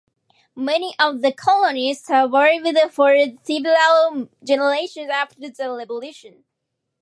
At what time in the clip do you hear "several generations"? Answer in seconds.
3.43-5.11